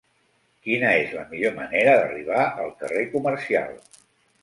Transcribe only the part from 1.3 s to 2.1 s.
millor manera